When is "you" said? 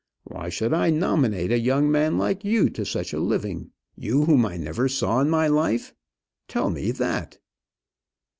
2.43-2.71, 3.95-4.25